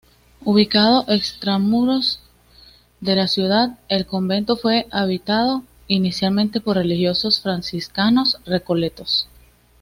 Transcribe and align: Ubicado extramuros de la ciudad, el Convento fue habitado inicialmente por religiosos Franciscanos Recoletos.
Ubicado 0.43 1.05
extramuros 1.09 2.21
de 3.01 3.15
la 3.15 3.27
ciudad, 3.27 3.77
el 3.87 4.07
Convento 4.07 4.57
fue 4.57 4.87
habitado 4.89 5.63
inicialmente 5.87 6.59
por 6.59 6.77
religiosos 6.77 7.39
Franciscanos 7.39 8.39
Recoletos. 8.47 9.27